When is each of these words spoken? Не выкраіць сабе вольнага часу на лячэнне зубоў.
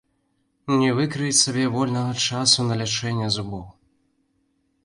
Не 0.83 0.89
выкраіць 0.99 1.37
сабе 1.41 1.67
вольнага 1.75 2.13
часу 2.31 2.65
на 2.71 2.81
лячэнне 2.81 3.27
зубоў. 3.37 3.63